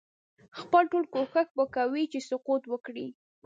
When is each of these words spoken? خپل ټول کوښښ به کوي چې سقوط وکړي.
خپل 0.59 0.83
ټول 0.91 1.03
کوښښ 1.13 1.47
به 1.57 1.65
کوي 1.75 2.03
چې 2.11 2.19
سقوط 2.29 2.63
وکړي. 2.67 3.07